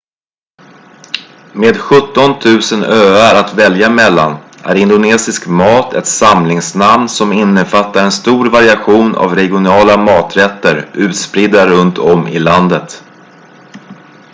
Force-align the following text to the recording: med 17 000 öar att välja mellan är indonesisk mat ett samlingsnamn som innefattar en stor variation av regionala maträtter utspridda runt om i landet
med 1.53 1.77
17 1.77 2.29
000 2.71 2.83
öar 2.83 3.35
att 3.39 3.53
välja 3.53 3.89
mellan 3.89 4.37
är 4.63 4.75
indonesisk 4.75 5.47
mat 5.47 5.93
ett 5.93 6.05
samlingsnamn 6.07 7.09
som 7.09 7.33
innefattar 7.33 8.03
en 8.05 8.11
stor 8.11 8.49
variation 8.49 9.15
av 9.15 9.35
regionala 9.35 9.97
maträtter 9.97 10.89
utspridda 10.93 11.67
runt 11.67 11.97
om 11.97 12.27
i 12.27 12.39
landet 12.39 13.03